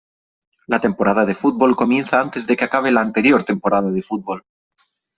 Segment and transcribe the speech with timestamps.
[0.65, 4.43] La temporada de fútbol comienza antes de que acabe la anterior temporada de fútbol.